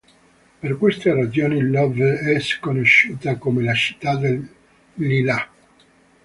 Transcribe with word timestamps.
Per 0.61 0.77
queste 0.79 1.13
ragioni 1.13 1.61
Loveč 1.61 2.55
è 2.55 2.59
conosciuta 2.59 3.37
come 3.37 3.61
"la 3.61 3.75
città 3.75 4.15
dei 4.15 4.43
lillà". 4.95 5.47